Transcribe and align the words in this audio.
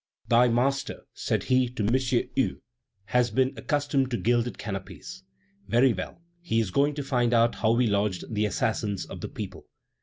"Thy 0.29 0.47
master," 0.47 1.05
said 1.13 1.43
he 1.43 1.69
to 1.69 1.83
M. 1.85 1.93
Hue, 1.93 2.63
"has 3.05 3.29
been 3.29 3.53
accustomed 3.55 4.09
to 4.09 4.17
gilded 4.17 4.57
canopies. 4.57 5.23
Very 5.67 5.93
well! 5.93 6.23
he 6.39 6.59
is 6.59 6.71
going 6.71 6.95
to 6.95 7.03
find 7.03 7.35
out 7.35 7.53
how 7.53 7.73
we 7.73 7.85
lodge 7.85 8.23
the 8.27 8.47
assassins 8.47 9.05
of 9.05 9.21
the 9.21 9.29
people." 9.29 9.67